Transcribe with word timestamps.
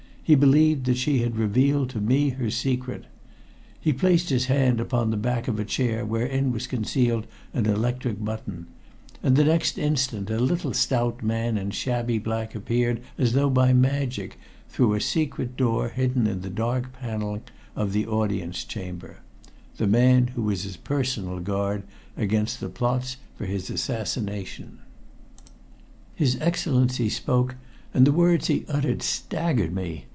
He 0.23 0.35
believed 0.35 0.85
that 0.85 0.95
she 0.95 1.17
had 1.19 1.35
revealed 1.35 1.89
to 1.89 1.99
me 1.99 2.29
her 2.29 2.49
secret. 2.49 3.03
He 3.81 3.91
placed 3.91 4.29
his 4.29 4.45
hand 4.45 4.79
upon 4.79 5.11
the 5.11 5.17
back 5.17 5.49
of 5.49 5.59
a 5.59 5.65
chair 5.65 6.05
wherein 6.05 6.53
was 6.53 6.67
concealed 6.67 7.27
an 7.53 7.65
electric 7.65 8.23
button, 8.23 8.67
and 9.21 9.35
next 9.37 9.77
instant 9.77 10.29
a 10.29 10.39
little 10.39 10.73
stout 10.73 11.21
man 11.21 11.57
in 11.57 11.71
shabby 11.71 12.17
black 12.17 12.55
appeared 12.55 13.01
as 13.17 13.33
though 13.33 13.49
by 13.49 13.73
magic 13.73 14.39
through 14.69 14.93
a 14.93 15.01
secret 15.01 15.57
door 15.57 15.89
hidden 15.89 16.25
in 16.25 16.39
the 16.39 16.49
dark 16.49 16.93
paneling 16.93 17.41
of 17.75 17.91
the 17.91 18.07
audience 18.07 18.63
chamber 18.63 19.17
the 19.75 19.87
man 19.87 20.27
who 20.27 20.43
was 20.43 20.63
his 20.63 20.77
personal 20.77 21.39
guard 21.39 21.83
against 22.15 22.61
the 22.61 22.69
plots 22.69 23.17
for 23.35 23.45
his 23.47 23.69
assassination. 23.69 24.79
His 26.15 26.37
Excellency 26.39 27.09
spoke, 27.09 27.55
and 27.93 28.07
the 28.07 28.13
words 28.13 28.47
he 28.47 28.63
uttered 28.69 29.01
staggered 29.03 29.75
me. 29.75 30.05